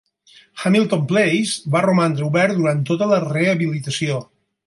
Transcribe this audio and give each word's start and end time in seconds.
Hamilton 0.61 1.03
Place 1.11 1.73
va 1.75 1.83
romandre 1.87 2.25
obert 2.29 2.57
durant 2.61 2.83
tota 2.93 3.09
la 3.13 3.23
rehabilitació. 3.27 4.19